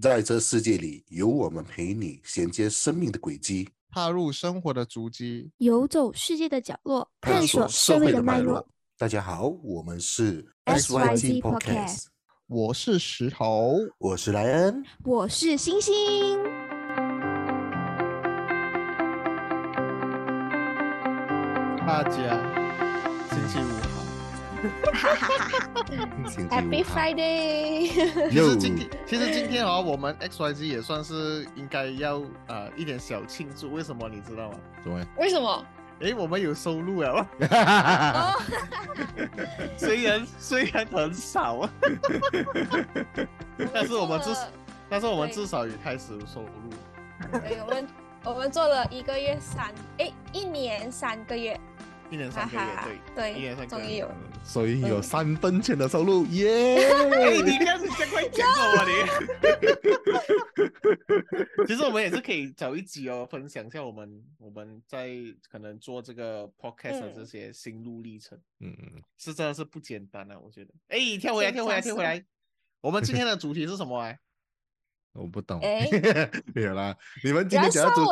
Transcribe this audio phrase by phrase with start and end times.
[0.00, 8.66] 在这世界里，有我们陪你衔接生命的轨迹，踏入生活的足迹，游走世界的角落，探索社会的脉络。
[8.96, 12.06] 大家好，我们是 SYG Podcast，
[12.46, 16.42] 我是石头，我是莱恩，我是星星。
[21.86, 22.40] 大家
[23.30, 23.91] 星期五。
[24.62, 25.84] 哈哈哈哈
[26.50, 27.88] Happy Friday！
[28.30, 33.72] 其实今天，其实今天啊，我们 X Y Z 也算是应该要呃一点小庆祝。
[33.72, 34.58] 为什么你知道吗？
[34.82, 35.04] 怎么？
[35.18, 35.64] 为什么？
[36.00, 37.26] 哎，我们有收入了。
[39.76, 41.70] 虽然虽然很少啊，
[43.72, 44.30] 但是我们至
[44.88, 46.70] 但是我们至少也开始收入。
[47.40, 47.86] 对，我们
[48.24, 51.58] 我们做了一个月三，哎，一年三个月。
[52.12, 54.10] 一年三个月，对，对，一年三个月有，
[54.44, 56.76] 所以有三分钱的收入， 耶！
[57.42, 58.84] 你看你这块钱够吗？
[58.86, 58.92] 你，
[61.66, 65.10] 其实我们也是可以找一集哦，分享一下我们我们在
[65.50, 68.38] 可能做这个 podcast 的这些心路历程。
[68.60, 70.74] 嗯嗯，是真的是不简单啊，我觉得。
[70.88, 72.22] 哎，跳回来，跳回来，跳回来。
[72.82, 74.18] 我们今天的主题是什么哎？
[75.14, 75.58] 我不懂。
[76.54, 78.02] 没有啦，你们今天讲主。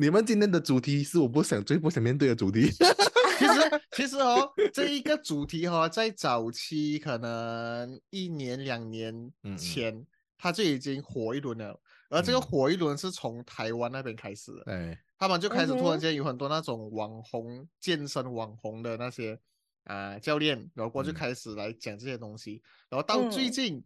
[0.00, 2.70] 你们今天的主题是我不想最不想面对的主题。
[2.70, 11.76] 其实， 其实哦，这一个主题哈，在早期可能一年两年前，它就已经火一轮了。
[12.10, 14.62] 而这个火一轮是从台湾那边开始的。
[14.66, 19.36] 对，他们就开始突然间有很多那种网红健身网红的那些
[19.82, 22.62] 啊教练，然后就开始来讲这些东西。
[22.88, 23.82] 然后到最近。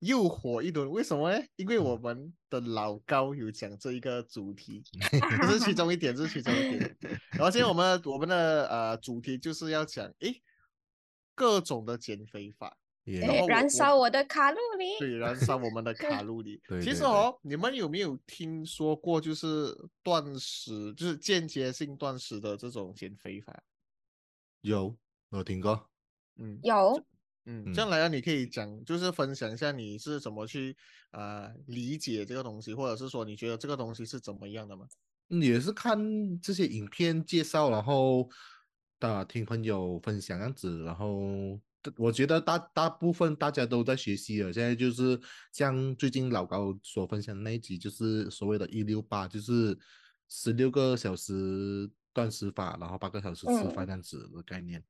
[0.00, 1.42] 又火一轮，为什么呢？
[1.56, 4.82] 因为我们的老高有讲这一个主题，
[5.42, 6.96] 这是其中一点，这是其中一点。
[7.30, 10.42] 然后今天我们我们的呃主题就是要讲，诶，
[11.34, 12.76] 各种的减肥法，
[13.48, 16.60] 燃烧我的卡路里，对，燃烧我们的卡路里。
[16.82, 23.62] 其实哦，你们有没有听说过，就是断食，就是间接性断食的这种减肥法？
[24.60, 24.94] 有，
[25.30, 25.88] 我听过。
[26.36, 27.02] 嗯，有。
[27.46, 30.76] 嗯，这样来啊，你可以讲，就是分享一下你是怎么去
[31.12, 34.86] 啊理解这个东西，或者是说你觉得这个东西是怎么样的吗？
[35.28, 35.98] 也是看
[36.40, 38.28] 这些影片介绍，然后
[39.00, 41.60] 的听朋友分享样子，然后
[41.96, 44.52] 我觉得大大部分大家都在学习了。
[44.52, 45.20] 现在就是
[45.52, 49.78] 像最近老高所分享的那一集，就是所谓的“一六八”，就是
[50.28, 54.80] 十六个小时断食法，然后八个小时吃饭这样子的概念。
[54.80, 54.84] 嗯，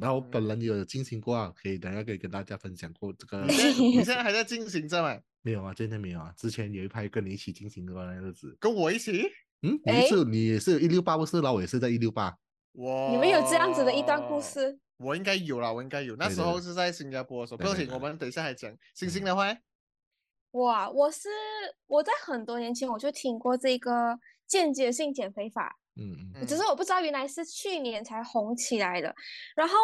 [0.00, 3.44] 然后本人有进行过啊，可以等下可以跟大家分享过这个。
[3.44, 5.20] 你现在还在进行着吗？
[5.42, 6.32] 没有啊，真的没有啊。
[6.36, 9.22] 之前有一排跟你一起进行过那日子，跟我一起。
[9.62, 12.36] 嗯，你是你也是一六八不是，然后我也是在一六八。
[12.74, 14.78] 哇，你们有这样子的一段故事？
[14.98, 16.16] 我应该有啦，我应该有。
[16.16, 19.56] 那时候是在新加坡的时候，不行，我们等一下还讲星星的话。
[20.52, 21.28] 哇，我是
[21.86, 25.78] 我在很多年前我就听过这个间接性减肥法。
[25.98, 29.14] 嗯嗯，只是我不知道原来是去年才红起来的。
[29.56, 29.74] 然后，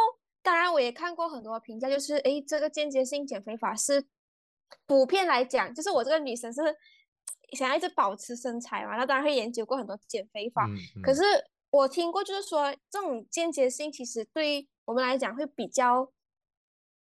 [0.43, 4.07] 当然我也看过很多评价，就是诶，这个间接性减肥法是
[4.87, 6.61] 普遍来讲，就是我这个女生是
[7.53, 10.67] 想要一直保持身材嘛，那当然会研究过很多减肥法。
[11.03, 11.23] 可是
[11.71, 16.13] 我听过，就是说这种间接性其实对我们来讲会比较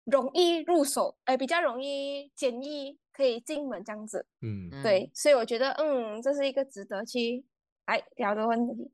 [0.05, 4.27] 容易入手，哎，比较容易简易可以进门这样子。
[4.41, 7.45] 嗯，对，所以我觉得，嗯，这是一个值得去
[7.87, 8.91] 来聊的问题。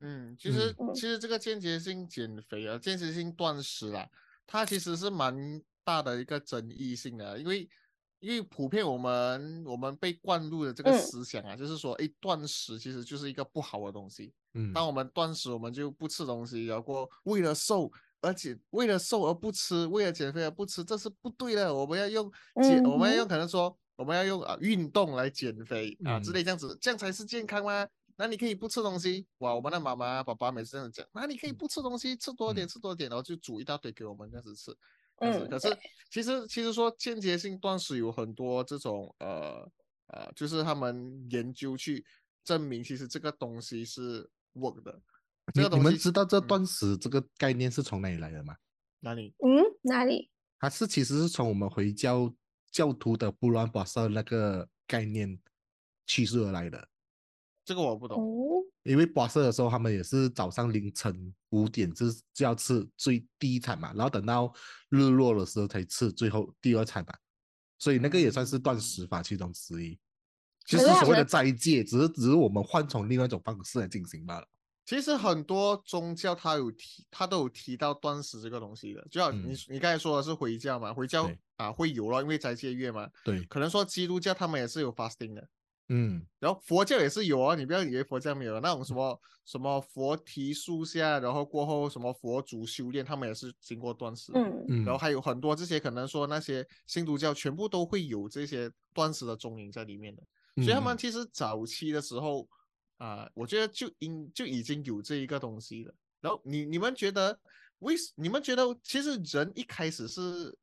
[0.00, 4.08] 嗯，其实其实这个间歇性减肥啊，间歇性断食啦，
[4.46, 7.68] 它其实是蛮大的一个争议性的，因为
[8.20, 14.32] 因为普遍我们我们被灌入的这个思想啊，就是说，哎，断食其实就是一个不好的东西。
[14.54, 17.90] 嗯，当我们断食，我们就不吃东西，然后为了瘦，
[18.20, 21.72] 而且为了瘦而不吃，为了减肥而不吃，这是不对的。
[21.74, 22.30] 我们要用
[22.62, 27.86] 减，我们要用可能说，我们要用啊运动来减肥啊之类这样子，这样才是健康吗？
[28.20, 29.54] 那你可以不吃东西哇！
[29.54, 31.06] 我们的妈妈、爸爸每次这样讲。
[31.14, 34.70] 那你可以不吃东西，吃多点，吃多点，然后就煮一大堆给我们这样子吃。
[35.20, 35.48] 嗯。
[35.48, 35.74] 可是
[36.10, 39.66] 其实其实说间接性断食有很多这种呃
[40.08, 42.04] 呃，就是他们研究去
[42.44, 45.00] 证明，其实这个东西是 work 的。
[45.54, 48.54] 你你们知道这断食这个概念是从哪里来的吗？
[49.00, 49.34] 哪里？
[49.38, 50.30] 嗯，哪里？
[50.58, 52.30] 它是其实是从我们回教
[52.70, 55.40] 教徒的不乱不色那个概念
[56.06, 56.86] 趋势而来的。
[57.64, 58.18] 这个我不懂，
[58.82, 64.52] 因为巴色的时候，他们也是早上凌晨五点就就要吃最第一餐嘛，然后等到
[64.88, 67.14] 日落的时候才吃最后第二餐嘛，
[67.78, 69.98] 所以那个也算是断食法其中之一，
[70.64, 74.46] 就是所谓的斋戒，只是只是我们换从另外一种方式来进行罢了。
[74.86, 83.08] 其实很多宗教它有提，它都有提到断食这个东西的，就像你你刚才说的是回教嘛，回教啊会有咯，因为斋戒月嘛。
[83.24, 85.48] 对，可能说基督教他们也是有 fasting 的。
[85.92, 94.30] 嗯，然后佛教也是有啊，你不要以为佛教没有那种什么什么佛提树下，然后过后什么佛祖修炼，他们也是经过断食。
[94.36, 100.22] 嗯嗯，然后还有很多这些可能说那些新督教全部都会有这些断食的踪影在里面的，
[100.62, 102.48] 所以他们其实早期的时候
[102.98, 105.92] 啊，我觉得就应就已经有这一个东西了。
[106.20, 107.36] 然后你你们觉得
[107.80, 110.56] 为你们觉得其实人一开始是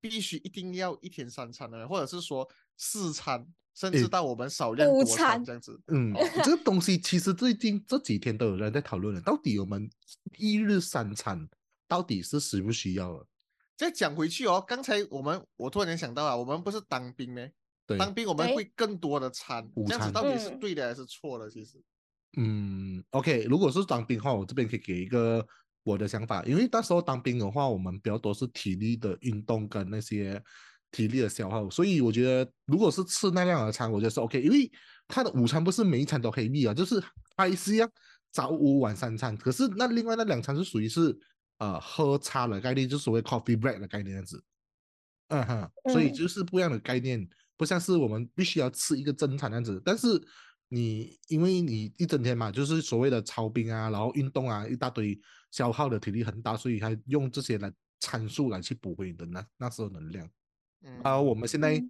[0.00, 3.46] 必须一定要一天三餐的，或者是说四餐？
[3.76, 5.78] 甚至到我们少量多餐这样子。
[5.88, 9.88] 嗯，这个东西其实最近这几天都有人在讨论了，到底我们
[10.38, 11.46] 一日三餐
[11.86, 13.26] 到底是需不需要了？
[13.76, 17.42] 再讲回去哦，刚才我们我突然间想到啊，我们不是当兵吗？
[17.86, 21.50] 对，当兵我们会更多的餐，这样子到底是对的还是错的？
[21.50, 21.78] 其实，
[22.38, 25.46] 嗯，OK，如果是当兵的话，我这边可以给一个
[25.82, 30.42] 我的想法，因为那时候当兵的话，我们比较多是体力的运动跟那些。
[30.96, 34.70] 体力的消耗，所以我觉得，如果是吃那样的餐，我觉得是 OK，因为
[35.06, 37.02] 他的午餐不是每一餐都可以密啊，就是
[37.36, 37.86] 还是要
[38.32, 39.36] 早午晚三餐。
[39.36, 41.14] 可是那另外那两餐是属于是
[41.58, 44.42] 呃喝茶的概念，就所谓 coffee break 的概念样子。
[45.28, 47.28] 嗯哼，所以就是不一样的概念，
[47.58, 49.82] 不像是我们必须要吃一个正餐样子。
[49.84, 50.06] 但是
[50.68, 55.20] 你因为你一整天嘛，就是所谓的操兵啊，然后运动啊，一大堆
[55.50, 57.70] 消耗的体力很大，所以他用这些来
[58.00, 60.26] 参数来去补回你的那那时候能量。
[61.02, 61.82] 啊，我们现在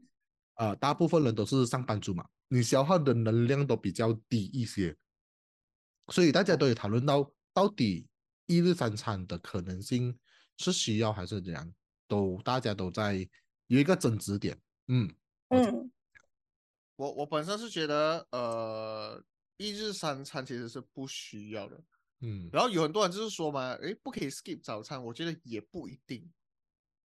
[0.55, 4.97] 啊，大部分人都是上班族嘛，你消耗的能量都比较低一些，
[6.09, 8.06] 所以大家都有讨论到，到底
[8.47, 10.19] 一日三餐的可能性
[10.56, 11.75] 是需要还是怎样，
[12.09, 13.29] 都大家都在
[13.67, 14.59] 有一个争执点。
[14.88, 15.12] 嗯
[15.49, 15.91] 嗯，
[16.97, 19.23] 我我本身是觉得，呃，
[19.56, 21.83] 一日三餐其实是不需要的。
[22.21, 26.33] 嗯，然后有很多人就是说嘛，诶，不可以 skip 早餐，我觉得也不一定。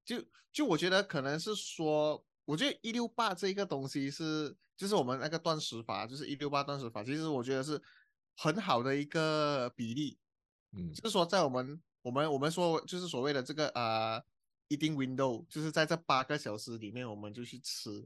[0.03, 7.81] 就就我觉得可能是说，我觉得一六八这个东西是，就是我们那个断食法，就是一六八断食法，其实我觉得是
[8.35, 10.17] 很好的一个比例，
[10.71, 14.21] 嗯，就是说在我们我们我们说就是所谓的这个啊
[14.69, 18.05] ，eating window，就是在这八个小时里面我们就去吃，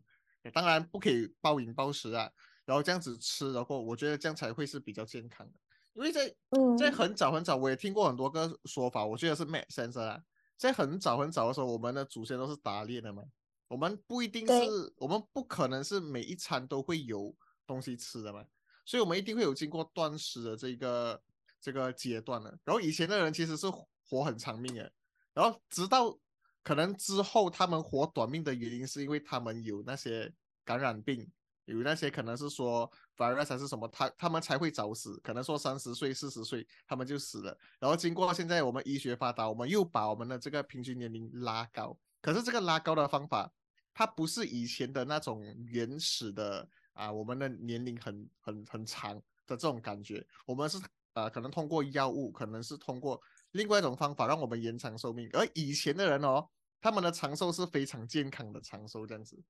[0.53, 2.29] 当然不可以暴饮暴食啊，
[2.65, 5.59] 然后这样子吃，然后我觉得这样才会是比较健康的，
[5.93, 6.35] 因为在
[6.77, 10.21] 在很早很早我也听过很多个说法，我觉得是 make sense 啊。
[10.57, 13.23] 在很早很早的时候，我们的祖先都是打猎的嘛，
[13.67, 17.35] 我们不一定是，我们不可能是每一餐都会有
[17.67, 18.45] 东西吃的嘛，
[18.85, 21.21] 所以我们一定会有经过断食的这个
[21.59, 22.49] 这个阶段的。
[22.63, 23.67] 然后以前的人其实是
[24.07, 24.91] 活很长命的，
[25.33, 26.17] 然后直到
[26.63, 31.29] 可能之后他们活短命的原因，是因为他们有那些感染病。
[31.65, 37.57] 有那些可能是说 virus 还是什么，他他们才会早死，可能说三十岁、四十岁他们就死了。
[37.79, 41.97] 然后经过现在我们医学发达，我们又把我们的这个平均年龄拉高。
[42.21, 43.51] 可是这个拉高的方法，
[43.93, 49.15] 它不是以前的那种原始的啊，我们的年龄很很很长
[49.45, 50.25] 的这种感觉。
[50.45, 50.77] 我们是
[51.13, 53.21] 呃，可能通过药物，可能是通过
[53.51, 55.29] 另外一种方法让我们延长寿命。
[55.33, 56.45] 而以前的人哦，
[56.81, 59.41] 他们的长寿是非常健康的长寿这样子。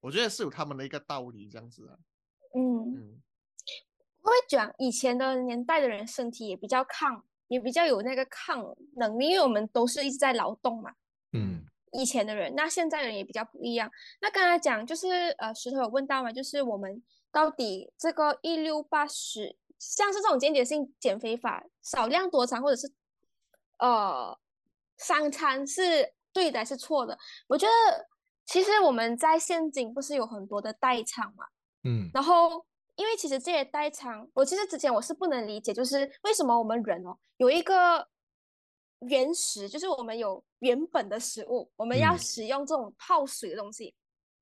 [0.00, 1.96] 我觉得是有他们的一个道理，这样子啊。
[2.56, 3.13] 嗯嗯，我
[4.34, 10.92] 会讲以前的年代的人身体也比较抗，也比较有那个抗能力，因为我们都是一直在劳动嘛。
[11.32, 13.90] 嗯，以前的人，那现在人也比较不一样。
[14.20, 15.08] 那刚才讲就是
[15.38, 22.92] 呃，石头有问到嘛，就是我们到底这个一六八十，像是这种间接性减肥法，少量多餐或者是
[23.78, 24.38] 呃
[24.96, 27.18] 三餐是对的还是错的？
[27.46, 28.08] 我觉得。
[28.46, 31.46] 其实我们在现今不是有很多的代餐嘛，
[31.82, 32.62] 嗯，然后
[32.96, 38.06] 因为其实这些代偿，我其实之前我是不能理解，就是为什么我们人哦有一个
[39.00, 43.94] 原始，就是我们有原本的食物，我们要使用这种泡水的东西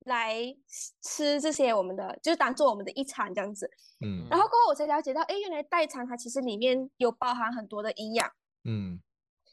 [0.05, 0.55] 来
[1.01, 3.69] 吃这些我们的，就是当做我们的一餐这样子，
[4.05, 8.31] 嗯，然后过后我才了解到，哎，原来代偿它其实里面有包含很多的营养，
[8.65, 8.99] 嗯，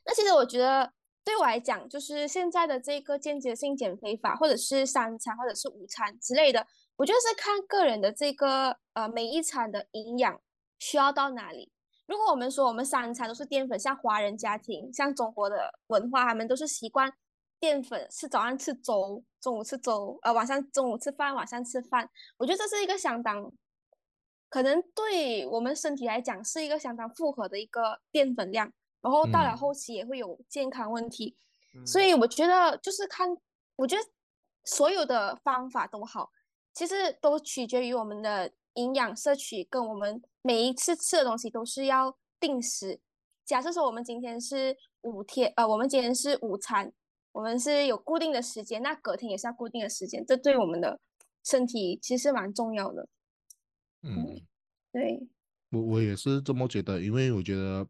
[0.05, 0.93] 那其实我觉得。
[1.23, 6.67] 对我来讲，就是现在的这个间接性减肥法，或者是三餐，或者是午餐之类的，
[7.01, 10.39] 我觉得是看个人的这个呃每一餐的营养
[10.79, 11.73] 需要到哪里。
[12.05, 17.11] 如果我们说我们三餐都是淀粉，像华人家庭，像中国的文化，他们都是习惯
[17.59, 22.07] 淀粉，是早上吃粥，中午吃粥，呃晚上中午吃饭，晚上吃饭。
[22.37, 23.51] 我觉得这是一个相当
[24.51, 28.71] 可能对我们身体来讲是一个相当负荷的一个淀粉量。
[29.01, 31.35] 然后到了后期也会有健康问题，
[31.87, 33.27] 所以我觉得就是看，
[33.77, 34.03] 我觉得
[34.65, 36.31] 所有的方法都好，
[36.81, 42.99] 其实都取决于我们的营养摄取，跟我们每一次吃的东西都是要定时。
[43.45, 46.91] 假设说我们今天是五天，呃，我们今天是午餐，
[47.33, 50.99] 我们是有固定的时间，那隔天也是要固定的时间，这对我们的
[51.45, 53.07] 身体其实蛮重要的。
[54.01, 54.41] 嗯，
[54.91, 55.29] 对，
[55.73, 57.87] 我我也是这么觉得，因为我觉得，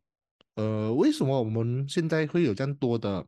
[0.56, 3.25] 呃，为什么我们现在会有这样多的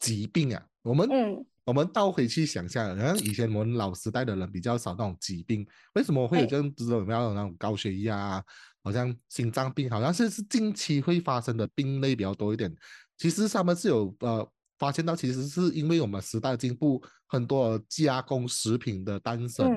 [0.00, 0.66] 疾病啊？
[0.82, 1.46] 我们嗯。
[1.68, 8.44] 我们倒回去想下，好像以前我们老时代的人比较少那种疾病，为什么会有这样子有没有那种高血压，啊
[8.82, 12.74] 好像心脏病，好像是是近期会发生的病类比较多一点。
[13.18, 19.70] 其实他们是有呃发现到，其实是因为我们时代进步，很多加工食品的诞生，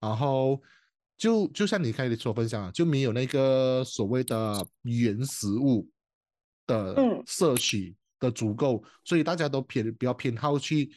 [0.00, 0.60] 然后
[1.16, 5.88] 就就像你开始所分享，就没有那个所谓的原食物
[6.66, 10.90] 的摄取的足够，所以大家都偏比较偏好去。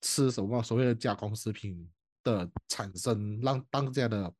[0.00, 1.88] 吃什么所谓的加工食品
[2.22, 4.32] 的产生，让大家的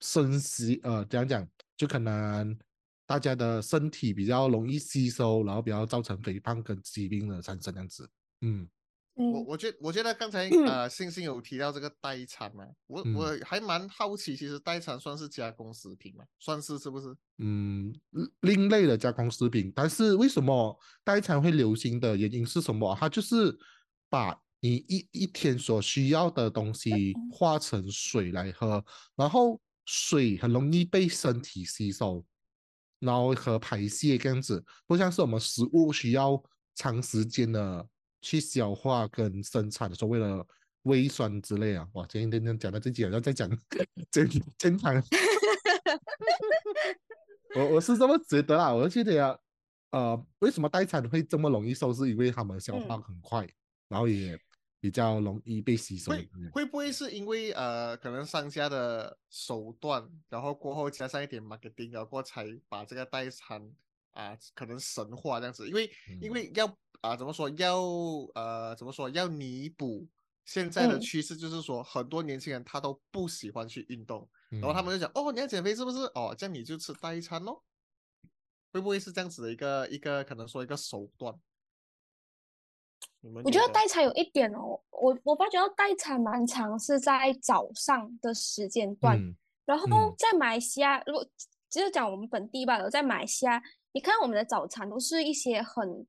[0.00, 2.58] 身息呃，讲讲就可能
[3.06, 8.08] 大家的身体比较容易吸收，然后比较造成肥胖跟疾病的产生这样子。
[8.40, 8.68] 嗯，
[9.14, 16.24] 我我觉我觉得刚才呃星星有提到这个代餐嘛，我我还蛮好奇，其实代餐算是加工食品嘛？
[16.38, 17.16] 算是是不是？
[17.38, 17.92] 嗯，
[18.42, 22.96] 另类的加工食品，但是为什么代餐会流行的原因是什么？
[23.00, 23.58] 它就是
[24.08, 28.84] 把你一一天所需要的东西化成水来喝，
[29.14, 32.24] 然后水很容易被身体吸收，
[32.98, 36.42] 然后和排泄这样子，不像是我们食物需要
[36.74, 37.88] 长时间的
[38.20, 40.44] 去消化跟生产，所谓的
[40.82, 41.86] 微酸之类啊。
[41.92, 43.48] 哇，今天天讲到这几，然后再讲
[44.10, 45.00] 健健康。
[47.54, 49.40] 我我是这么觉得啦，我觉得
[49.92, 53.48] 呃，为什么代餐会这么容易瘦，是因为他们消化很快，
[53.86, 54.36] 然后也。
[54.80, 63.70] 比较容易被吸收，会会不会是因为呃，可能商家的手段，然后过后加上一点 marketing，然后才把这个代餐
[64.12, 65.66] 啊，可能神话这样子？
[65.68, 66.66] 因为因为要
[67.00, 67.80] 啊，怎么说要
[68.34, 70.06] 呃，怎么说要弥补
[70.44, 75.98] 现在的趋势，就是说很多年轻人他都不喜欢去运动，然后他们就讲哦，你要减肥是不是？
[76.14, 77.64] 哦，这样你就吃代餐咯。
[78.70, 81.34] 会不会是这样子的一个一个可能说一个手段？
[83.44, 89.18] 我觉得代餐有一点哦，我我发觉到代餐蛮长是在早上的时间段，
[89.64, 91.26] 然后在马来西亚，如果
[91.68, 93.60] 只是讲我们本地吧，在马来西亚，
[93.92, 96.06] 你看我们的早餐都是一些很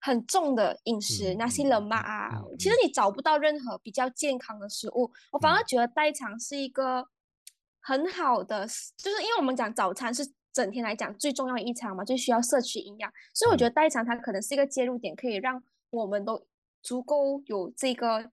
[0.00, 7.06] 很重的饮食，那些冷嘛啊，其实你找不到任何比较健康的食物，我反而觉得代餐是一个
[7.80, 15.62] 很好的，就是因为我们讲早餐是整天来讲最重要的一餐嘛，就需要摄取营养，所以我觉得代餐它可能是一个介入点，可以让。
[15.92, 16.46] 我们都
[16.82, 18.30] 足够有这个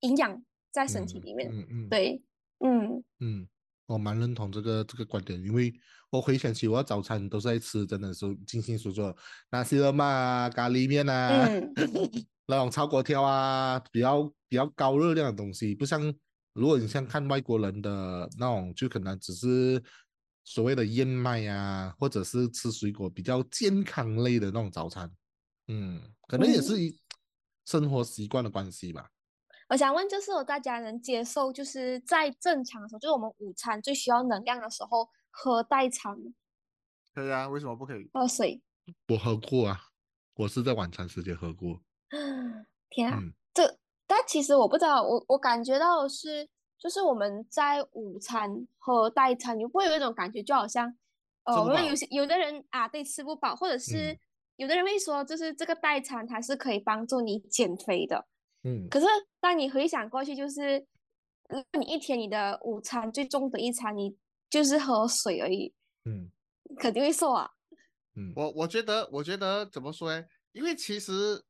[0.00, 0.42] 营养
[0.72, 2.22] 在身体里面，嗯嗯，对，
[2.60, 3.04] 嗯。
[3.20, 3.46] 嗯，
[3.86, 5.72] 我蛮认同这个这个观点，因为
[6.08, 9.14] 我回想起我早餐都是在吃，真的是精心所做，
[9.50, 11.46] 那些热嘛啊、咖喱面啊，
[12.48, 16.02] 那种炒粿条啊，比较比较高热量的东西，不像
[16.54, 19.82] 如果你像看外国人的那种，就可能只是
[20.42, 25.10] 所谓的燕麦啊，或者是吃水果比较健康类的那种早餐。
[25.68, 27.00] 嗯，可能也是一
[27.64, 29.10] 生活习惯的关系吧。
[29.70, 36.32] 我想问，就是我大家能接受，就是在正常的时候，就是我们午餐最需要能量的时候喝代餐吗？
[37.14, 38.10] 可以啊，为什么不可以？
[38.12, 38.62] 喝水。
[39.08, 39.80] 我喝过啊，
[40.34, 41.80] 我是在晚餐时间喝过。
[42.90, 43.18] 天啊，
[43.54, 46.46] 这但其实我不知道，我我感觉到的是，
[46.78, 50.94] 就是我们在午餐喝代餐，你会有一种感觉，就好像
[51.44, 54.18] 哦，我们有些有的人啊，对，吃不饱，或者是。
[54.56, 58.24] 有的人会说，就是这个代餐它是可以帮助你减肥的，
[58.62, 58.88] 嗯。
[58.88, 59.06] 可是
[59.40, 60.86] 当你回想过去，就是
[61.48, 64.16] 如果你一天你的午餐最重的一餐，你
[64.48, 66.30] 就是喝水而已，嗯，
[66.78, 67.50] 肯定会瘦啊。
[68.14, 70.24] 嗯，我我觉得，我觉得怎么说呢？
[70.52, 71.44] 因为其实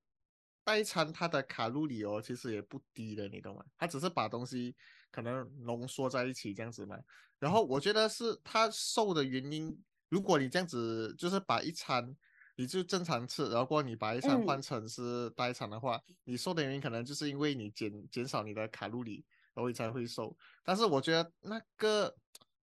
[0.64, 3.62] 代餐它的卡路里哦，其实也不低的，你懂吗？
[3.76, 4.74] 它只是把东西
[5.10, 6.98] 可能浓缩在一起这样子嘛。
[7.38, 12.16] 然后我觉得是它瘦的原因，如果你这样子就是把一餐。
[12.56, 20.36] 你就正常吃，然后过你把一餐换成是代餐的话，你瘦的原因可能就是因为你减减少你的卡路里，然后你才会瘦。
[20.62, 22.14] 但是我觉得那个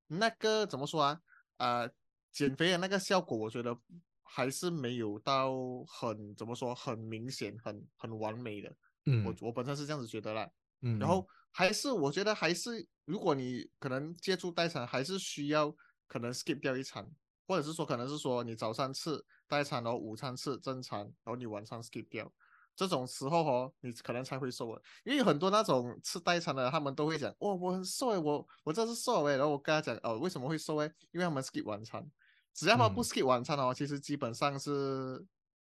[0.07, 1.21] 那个怎么说啊？
[1.57, 1.89] 啊，
[2.31, 3.77] 减肥的那个效果，我觉得
[4.23, 5.53] 还是没有到
[5.85, 8.73] 很怎么说很明显、很很完美的。
[9.05, 10.49] 嗯，我我本身是这样子觉得啦。
[10.81, 15.75] 嗯，然后还是我觉得还是，如果你可能接触代餐，还是需要
[16.07, 17.07] 可能 skip 掉一餐。
[17.51, 22.31] 或者是说，可能是说你早餐吃代餐，然后午餐吃正餐，然后你晚上 skip 掉，
[22.77, 24.81] 这种时候哦，你可能才会瘦啊。
[25.03, 29.35] 因为很多那种吃代餐的，他们都会讲，哇，我很瘦诶，我我这是瘦诶。
[29.35, 30.89] 然后我跟他讲，哦，为什么会瘦诶？
[31.11, 32.09] 因为他们 skip 晚餐，
[32.53, 35.25] 只要他们不 skip 晚餐哦，其实基本上是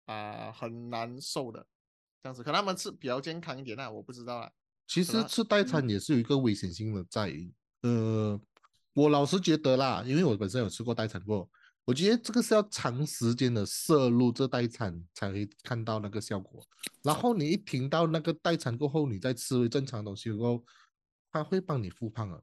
[0.06, 1.66] 啊很难瘦的。
[2.22, 4.52] 这样子，可能他们吃比较健康一点啊，我不知道啊。
[4.86, 7.34] 其实吃代餐也是有一个危险性的在，
[7.82, 8.40] 呃，
[8.94, 11.50] 我老实觉得啦，因为我本身有吃过代餐过，
[11.86, 16.64] 我觉得这个是要长时间的摄入这代餐才会看到那个效果。
[17.02, 20.66] 然后你一停到那个代餐过后，你再吃正常东西过后，
[21.32, 22.42] 它会帮你复胖啊。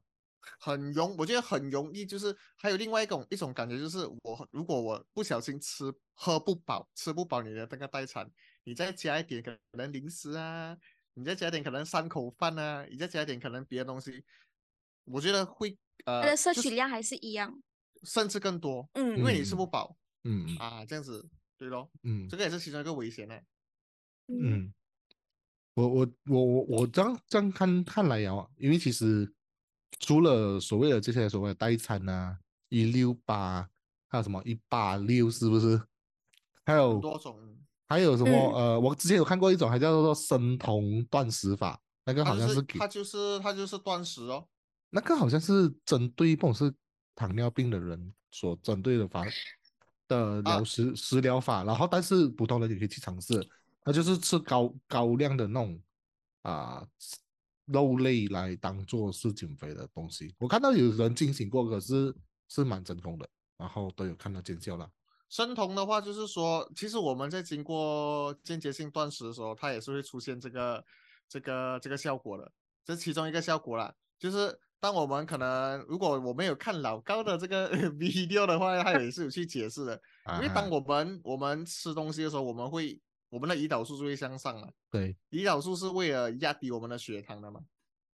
[0.59, 8.29] 很容，我觉得很容易，就是还有另外一种一种感觉，就是我如果我不小心吃喝不饱，吃不饱你的那个代餐，
[8.63, 10.75] 你再加一点可能零食啊，
[11.13, 14.23] 你再加一点可能三口饭啊，你再加一点可能别的东西，
[15.05, 17.61] 我觉得会呃，它的摄取量还是一样，
[18.03, 21.27] 甚至更多，嗯，因为你吃不饱，嗯啊，这样子
[21.57, 23.39] 对咯，嗯，这个也是其中一个危险呢，
[24.27, 24.73] 嗯，
[25.73, 29.33] 我我我我我这样这样看看来啊，因为其实。
[29.99, 32.39] 除了所谓的这些所谓的代餐啊，
[32.69, 33.67] 一六八，
[34.07, 35.81] 还有什么一八六，是不是？
[36.63, 38.31] 还有多种，还有什么？
[38.55, 44.47] 呃，我之前有看过一种，还叫做生酮断食法，那个好像是给它就是它就是断食哦，
[44.91, 46.71] 那个好像是针对不是
[47.19, 49.25] 糖尿病的人所针对的法
[50.07, 53.45] 的疗食食疗法，然后但是普通人也可以去尝试，
[53.83, 55.81] 那就是吃高高量的那种
[56.43, 56.87] 啊。
[57.71, 62.11] 肉类来当做是减肥的东西，我看到有人进行过，可是
[62.47, 64.89] 是蛮成功的，然后都有看到见效了。
[65.29, 70.83] 生酮的话，就是说，其实我们在经过间接性断食的时候，它也是会出现这个、
[71.27, 72.51] 这个、这个效果的。
[72.83, 80.01] 这其中一个效果啦，就是当我们可能如果我们有看老高的这个 video 的话，他也是有去解释的。
[80.35, 82.99] 因为当我们我们吃东西的时候，我们会。
[83.31, 84.67] 我们的胰岛素就会向上了。
[84.89, 87.61] 对，胰岛素是为了压低我们的血糖的嘛。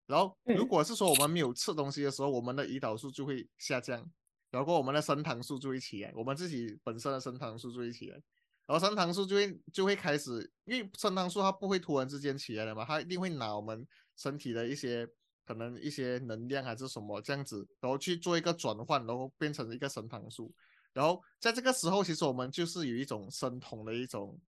[0.09, 4.05] 然后，如果是说我们没有吃东西的时候，我们的胰岛素就会下降，
[4.51, 8.21] 然后我们的升糖素就会起来，我们自己本身的升糖素就会起来，
[8.67, 15.09] 然后升糖素就会就会开始，因为升糖素它不会突然之间起来的嘛，它一定会拿我们身体的一些
[15.45, 20.53] 可能一些能量还是什么这样子，然后去做一个转换，然后变成一个升糖素。
[20.93, 24.41] 然后在这个时候，其实我们就是有一种生酮的一种。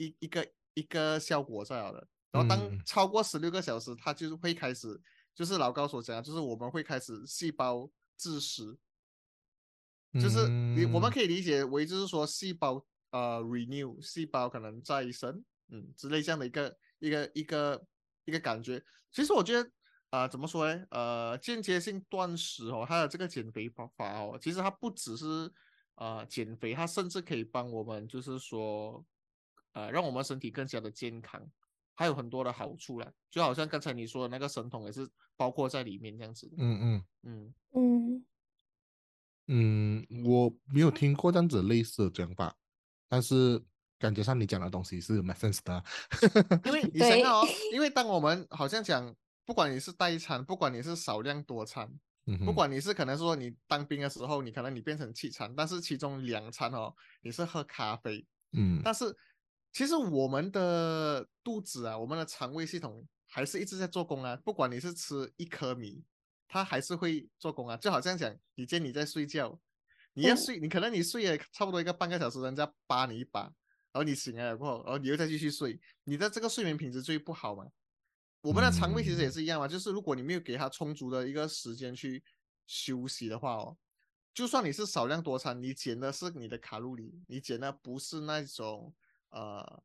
[0.00, 4.96] 一一个一个效果在了的，然后当超过十六个小时，它就是会开始，
[5.34, 8.78] 就是老高所讲，就是我们会开始细胞自食，
[10.14, 17.86] 就是你我们可以理解为就是说细胞呃 renew，细胞可能再生，嗯之类这样的一个一个一个
[18.26, 18.80] 一个感觉。
[19.10, 19.68] 其实我觉得
[20.10, 20.86] 啊怎么说呢？
[20.90, 25.52] 呃间接性断食哦，它的这个减肥方法哦，其实它不只是
[25.94, 29.04] 啊减肥，它甚至可以帮我们就是说。
[29.74, 31.40] 呃，让我们身体更加的健康，
[31.94, 33.12] 还有很多的好处了。
[33.30, 36.50] 就好像刚才你说的那个神童也是包括在里面这样子。
[36.56, 38.24] 嗯嗯嗯嗯
[39.46, 42.56] 嗯，我没有听过这样子类似的讲法，
[43.08, 43.62] 但是
[44.00, 45.84] 感觉上你讲的东西是蛮 sense 的。
[46.64, 49.14] 因为你想看哦，因为当我们好像讲，
[49.48, 51.90] 不管你是代餐，不管你是少量多餐，
[52.44, 59.16] 不管你是可能说你当兵的时候，你可能你变成气餐，但是其中两餐哦，你是喝咖啡，嗯，但是。
[59.70, 64.34] 其实我们的肚子啊，我们的肠胃系统还是一直在做工啊。
[64.42, 66.02] 不管你是吃一颗米，
[66.48, 67.76] 它还是会做工啊。
[67.76, 69.60] 就好像讲，你见你在睡觉，
[70.14, 73.52] 你要睡，你可能你睡了差不多一个半个小时，人家扒你一把，然
[73.92, 77.66] 后你醒来了过后，然后你又再继续睡，你的这个睡眠品质最不好嘛。
[78.40, 82.22] 我们的肠胃其实也是一样嘛，就是如果你没有给它充足的一个时间去
[82.66, 83.76] 休息的话哦，
[84.32, 88.94] 就算你是少量多餐，你减的是你的卡路里，你减的不是那种。
[89.30, 89.82] 呃，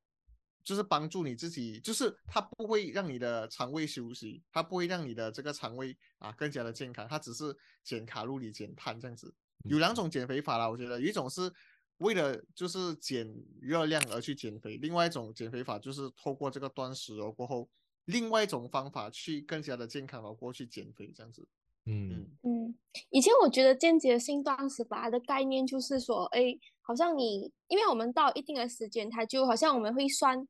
[0.64, 9.36] 就是帮助你自己，就是它不会让你的肠胃休息，它不会让你的这个肠胃啊更加的健康，它只是减卡路里、减碳这样子。
[9.66, 11.52] 有两种减肥法啦，我觉得，一种是
[11.98, 17.70] 为了就是减热量而去减肥，另外一种减肥法就是透过这个断食哦过后，
[18.06, 21.48] 另外一种方法去更加的健康的过去减肥这样子。
[21.86, 22.76] 嗯嗯，
[23.10, 26.58] 以前我觉得间接性断食法的概念就是说，哎。
[26.86, 30.46] 好像你，因为我们到一定的时间，它就好像我们会算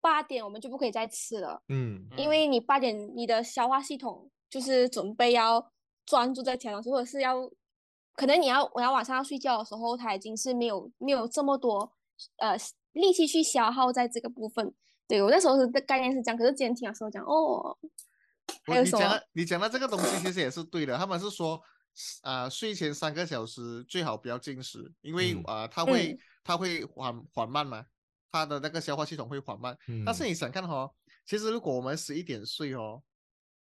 [0.00, 1.60] 八点，我们就不可以再吃了。
[1.70, 5.72] 嗯，因为你八点你的消化系统就是准备要
[6.06, 7.50] 专注在其他东西，或者是要
[8.14, 11.92] 可能你要我要晚上要睡觉的时候，它已经是没有没有这么多
[12.36, 12.56] 呃
[12.92, 14.72] 力气去消耗在这个部分。
[15.12, 17.76] 对我那时候的概念是这样，可是今天听的时候讲哦，
[18.64, 19.20] 还有什么？
[19.34, 21.62] 你讲的这个东西其实也是对的，他们是说。
[22.22, 27.84] 啊，睡前三个小时最好不要进食，因为啊，它会它会缓缓慢嘛，
[28.30, 29.76] 它的那个消化系统会缓慢。
[30.06, 30.90] 但是你想看哈，
[31.26, 33.02] 其实如果我们十一点睡哦，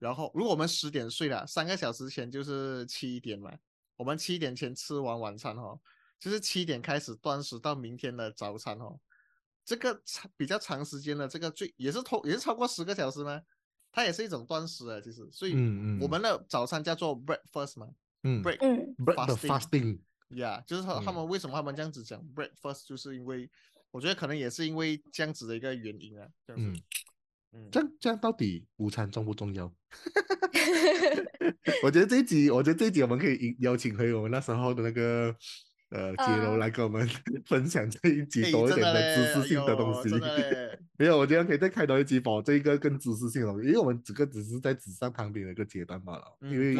[0.00, 3.52] 然后如果我们十点睡了，三个小时前就是七点嘛，
[3.96, 5.78] 我们七点前吃完晚餐哦，
[6.18, 8.98] 就是七点开始断食到明天的早餐哦，
[9.66, 13.42] 这个长比较长时间的这个最也是超也是超过十个小时吗？
[13.90, 15.54] 它也是一种断食啊，其实，所以
[16.00, 17.88] 我们的早餐叫做 breakfast 嘛，
[18.22, 18.58] 嗯，break
[19.38, 19.98] fasting，
[20.36, 23.50] 呀，就是他他们为什么他们这样子讲 breakfast，就是因为
[23.90, 26.80] 我觉得可能也是因为这样子的一个原因啊，这样子，
[27.52, 29.72] 嗯，这样这样到底午餐重不重要？
[31.82, 35.34] 我觉得这一集，我觉得这一集我们可以邀请回我们那时候的那个。
[35.90, 37.06] 呃，杰楼来跟我们
[37.46, 40.08] 分享这一集多一点的知识性的东西。
[40.98, 46.36] 没有，我觉得可以再开多一集，保这一个更知识性的东西，因为我们这个只是在纸上谈兵的一个阶段罢了。
[46.40, 46.74] 因为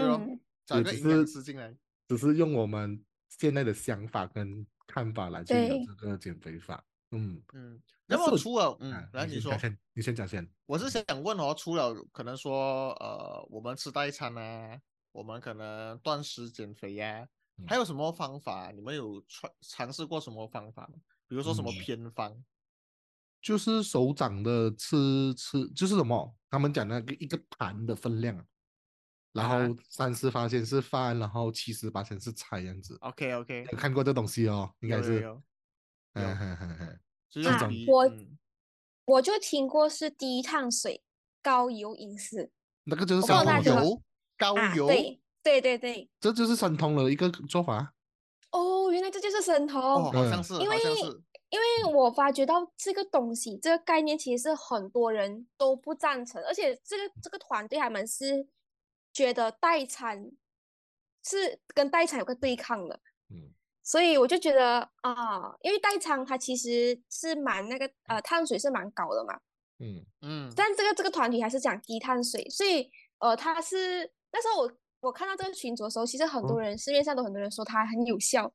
[0.64, 1.72] 只个只是进来，
[2.08, 6.84] 只是用我们现在的想法跟看法来去聊这个减肥法。
[7.12, 7.80] 嗯嗯。
[8.08, 9.52] 那么除了嗯，来你说，
[9.92, 10.48] 你先讲先。
[10.66, 14.80] 我是想问哦，除了可能说呃，我们吃代餐啊，
[15.12, 17.28] 我们可能断食减肥呀。
[17.66, 18.70] 还有什么方法？
[18.72, 20.98] 你们有尝尝试过什么方法吗？
[21.28, 22.36] 比如说什么偏方？
[23.40, 26.36] 就是手掌的吃吃，就是什么？
[26.50, 28.44] 他们讲那个一个盘的分量，
[29.32, 29.56] 然后
[29.88, 32.96] 三十八先是饭，然后七十八先是菜样子。
[33.00, 35.20] OK OK，有看过这东西哦，应该是。
[35.22, 35.42] 有。
[36.14, 36.86] 嗯哼哼哼。
[37.46, 38.12] 啊，我
[39.04, 41.02] 我就听过是低碳水
[41.42, 42.50] 高油饮食。
[42.84, 44.02] 那个就是高油
[44.38, 44.88] 高油。
[45.46, 47.94] 对对对，这就是申通的一个做法。
[48.50, 50.76] 哦，原来这就是神通，好像是，因为
[51.50, 58.48] 因为我发觉到这个东西，这个概念其实是很多人都不赞成，而且这个这个团队他们是
[59.12, 60.32] 觉得代餐
[61.22, 62.98] 是跟代餐有个对抗的。
[63.30, 63.54] 嗯，
[63.84, 69.38] 所以我就觉得啊，因为代餐它其实是蛮那个呃碳水是蛮高的嘛。
[69.78, 74.72] 嗯嗯，但这个这个团体还是讲低碳水，所以呃，它是那时候我。
[75.06, 78.52] 我看到这个群组的时候，其实很多人市面上都很多人说它很有效，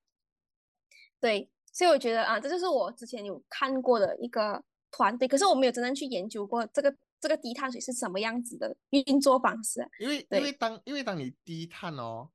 [1.21, 4.61] 对，所以我觉得啊，这就是我之前有看过的一个
[4.91, 9.87] 团队，可是我没有真正去研究过这个这个低碳水是什么样子的运作方式。
[9.97, 12.29] 因为因为当因为当你低碳哦，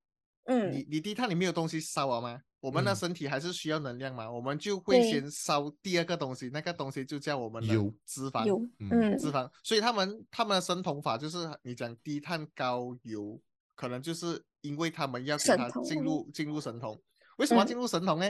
[0.44, 2.40] 嗯，你你低碳你没有东西烧了吗？
[2.60, 7.74] 我们的身体还是需要能量嘛，我们就会先烧第二个东西，那个东西就叫我们的
[8.06, 9.48] 脂肪，嗯，脂肪。
[9.62, 13.38] 所以他们他们的生酮法就是你讲低碳高油。
[13.76, 17.00] 可能就是因为他们要给他进入进入神童，
[17.36, 18.26] 为什么要进入神童呢？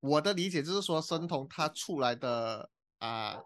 [0.00, 3.36] 我的理解就是说，神童他出来的啊，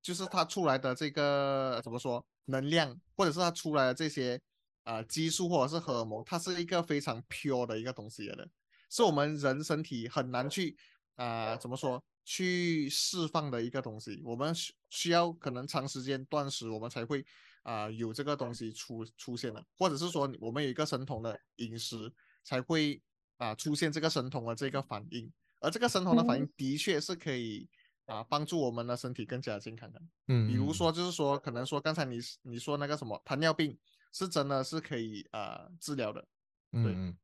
[0.00, 4.40] 就是他出来的这个怎么说能量，或者是他出来的这些
[4.84, 8.48] 啊激素或者是荷尔蒙，它是一个非常 pure 的一个东西的，
[8.88, 10.76] 是我们人身体很难去
[11.16, 14.22] 啊怎么说去释放的一个东西。
[14.24, 17.26] 我们需需要可能长时间断食，我们才会。
[17.68, 22.10] 啊，有这个东西出出现了，或者是说我们有一个神童的饮食，
[22.42, 22.98] 才会
[23.36, 27.68] 啊出现这个神童的这个反应，而这个神童的反应的确是可以
[28.06, 30.00] 啊帮助我们的身体更加健康的。
[30.28, 33.78] 嗯，比如说就是说，可能说刚才你你说那个什么糖尿病，
[34.14, 36.26] 是真的是可以啊治疗的。
[36.72, 37.14] 嗯，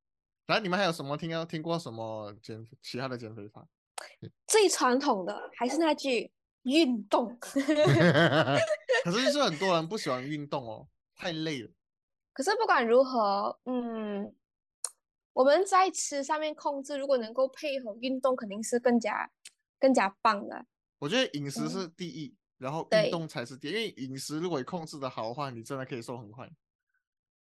[0.45, 3.67] 然后你们还有什么听到听过什么减其他的减肥法？
[4.47, 6.31] 最传统的还是那句。
[6.65, 11.71] 运动， 可是就是很多人不喜欢运动哦，太累了。
[12.33, 14.35] 可是不管如何，嗯，
[15.33, 19.31] 我们在吃上面控制，如果能够配合运动，肯定是更加
[19.79, 20.67] 更加棒的。
[20.99, 26.51] 我觉得饮食是第一，然后运动才是第，因为饮食如果控制的好的话，你真的可以瘦很快。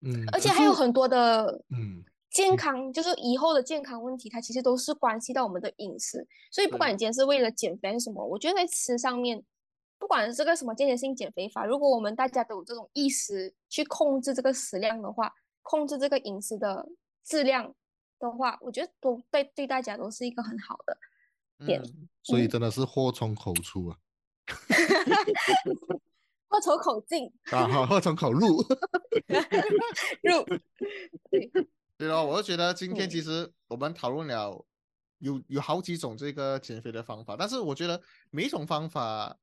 [0.02, 2.04] 嗯，而且还有很多的，嗯。
[2.34, 6.26] 健康就是以后的健康问题，它其实都是关系到我们的饮食。
[6.50, 9.40] 所以不管你今天是为了减肥什么，我觉得在吃上面，
[10.00, 16.88] 不管是个什么间歇性减肥法，如果我们大家都有这种意识去控制这个食量的话，控制这个饮食的
[17.22, 17.72] 质量
[18.18, 20.98] 的话，我觉得都对对大家都是一个很好的
[21.64, 21.80] 点。
[22.24, 23.96] 所以真的是祸从口出啊，
[26.50, 27.32] 祸从口进。
[27.52, 28.60] 啊，好，祸从口入。
[30.24, 30.44] 入。
[31.30, 31.48] 对。
[31.96, 34.66] 对咯，我就觉得今天其实我们讨论了
[35.18, 39.36] 有有好几种这个减肥的方法，但是我觉得每一种方法，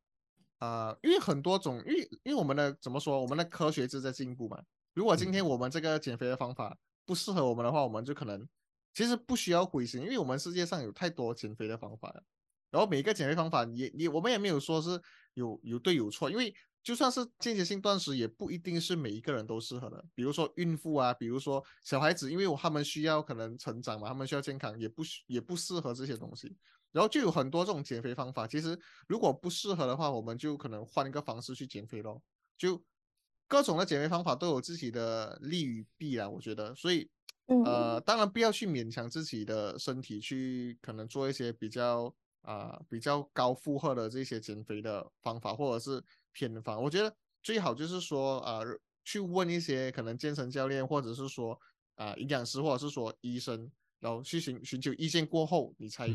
[0.58, 4.62] 啊，因为很多种，因为因为我们的怎么说，我们的科学是在进步嘛。
[4.94, 8.46] 如果今天我们这个减肥的方法不适合我们的话，我们就可能
[8.94, 12.22] 其实不需要灰心，因为我们世界上有太多减肥的方法了。
[12.70, 15.02] 然后每一个减肥方法也也我们也没有说是
[15.36, 16.54] 有有对有错，因为。
[16.84, 20.04] 就算是间歇性断食，也不一定是每一个人都适合的。
[20.16, 26.56] 比如说孕妇啊，比如说小孩子，因为他们需要可能成长嘛，他们需要健康，也不也不适合这些东西。
[26.92, 28.46] 然后就有很多这种减肥方法。
[28.46, 32.22] 其实如果不适合的话，我们就可能换一个方式去减肥咯。
[32.58, 32.84] 就
[33.48, 36.76] 各种的减肥方法都有自己的利与弊啊，我觉得。
[36.76, 37.10] 所以
[37.66, 48.62] 呃，当然不要去勉强自己的身体去可能做一些比较啊比较高负荷的这些减肥的方法，或者是偏方，我觉得最好就是说啊
[49.04, 51.60] 去问一些可能健身教练，或者是说
[51.96, 53.72] 啊营养师，或者是说医生。
[54.02, 56.08] 然后去寻寻求意见过后，你才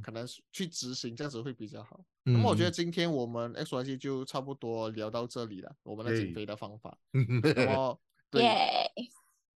[0.00, 2.00] 可能去执行，这样子会比较好。
[2.22, 6.96] 那么我觉得今天我们 X Y G 就差不多聊到这里了，我们的减肥的方法。
[7.56, 8.44] 然后 对，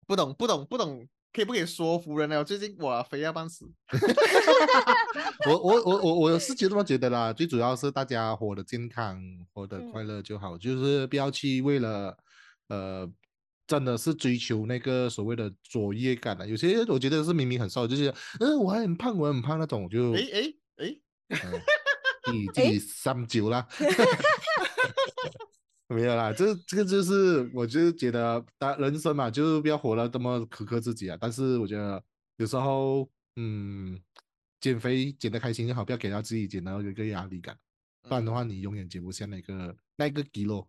[0.08, 2.41] 不懂不懂不懂，可以不可以说服人呢？
[2.45, 3.65] 最近我肥要半死。
[5.49, 9.21] 我我我我我是 觉得这么觉得啦，最主要是大家活得健康，
[9.53, 12.17] 活得快乐就好，就是不要去为了
[12.69, 13.11] 呃。
[13.67, 20.53] 真的是追求那个所谓的卓越感啊，有些我觉得是明明很瘦，就是嗯我还很胖，我很胖那种，就哎哎
[20.85, 21.35] 哎，
[22.31, 23.67] 你自己三九啦，
[25.87, 31.17] 没有啦，这这个就是我就觉得，大人生嘛，就是不要活得这么苛刻自己啊。
[31.21, 32.03] 但是我觉得
[32.37, 34.01] 有时候，嗯，
[34.59, 37.55] 减肥减得开心就好，不要给到自己减到一个压力感，
[38.01, 40.67] 不然的话你永远减不下那个那个肌肉。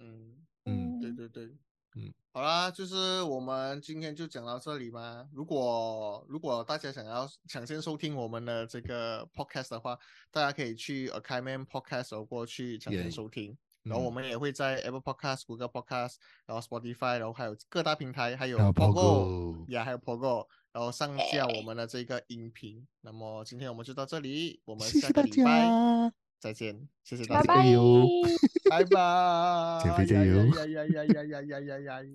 [0.00, 1.56] 嗯嗯，对对对。
[1.94, 5.26] 嗯，好啦，就是我们今天就讲到这里吧。
[5.32, 9.98] 如果如果大家想要抢先收听我们的这个 podcast 的话，
[10.30, 13.56] 大家可以去 Academy Podcast 过去抢先收听。
[13.84, 16.16] 然后我们也会在 Apple Podcast、Google Podcast、
[16.46, 22.86] 然后 Spotify，然后还有各大平台，还有 Pogo，也还有 Pogo，然后上架我们的这个音频。
[23.00, 26.12] 那么今天我们就到这里，我们下个礼拜。
[26.38, 28.04] 再见，谢谢大家，加油，
[28.68, 32.08] 拜拜，减肥加油，呀呀呀呀呀呀呀呀！